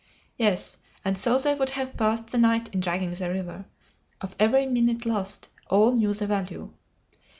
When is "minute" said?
4.65-5.05